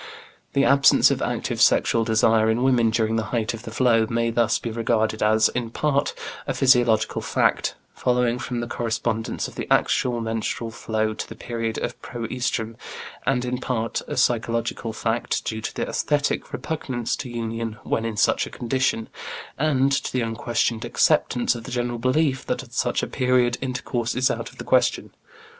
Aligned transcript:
The 0.53 0.65
absence 0.65 1.11
of 1.11 1.21
active 1.21 1.61
sexual 1.61 2.03
desire 2.03 2.49
in 2.49 2.63
women 2.63 2.89
during 2.89 3.17
the 3.17 3.25
height 3.29 3.53
of 3.53 3.61
the 3.61 3.69
flow 3.71 4.07
may 4.09 4.31
thus 4.31 4.57
be 4.57 4.71
regarded 4.71 5.21
as, 5.21 5.47
in 5.49 5.69
part, 5.69 6.15
a 6.47 6.55
physiological 6.55 7.21
fact, 7.21 7.75
following 7.93 8.39
from 8.39 8.61
the 8.61 8.67
correspondence 8.67 9.47
of 9.47 9.53
the 9.53 9.71
actual 9.71 10.19
menstrual 10.19 10.71
flow 10.71 11.13
to 11.13 11.29
the 11.29 11.35
period 11.35 11.77
of 11.77 12.01
pro 12.01 12.23
oestrum, 12.29 12.77
and 13.27 13.45
in 13.45 13.59
part, 13.59 14.01
a 14.07 14.17
psychological 14.17 14.91
fact 14.91 15.45
due 15.45 15.61
to 15.61 15.75
the 15.75 15.85
æsthetic 15.85 16.51
repugnance 16.51 17.15
to 17.17 17.29
union 17.29 17.77
when 17.83 18.03
in 18.03 18.17
such 18.17 18.47
a 18.47 18.49
condition, 18.49 19.07
and 19.55 19.91
to 19.91 20.11
the 20.11 20.21
unquestioned 20.21 20.83
acceptance 20.83 21.53
of 21.53 21.65
the 21.65 21.71
general 21.71 21.99
belief 21.99 22.43
that 22.43 22.63
at 22.63 22.73
such 22.73 23.03
a 23.03 23.07
period 23.07 23.55
intercourse 23.61 24.15
is 24.15 24.31
out 24.31 24.49
of 24.51 24.57
the 24.57 24.63
question. 24.63 25.13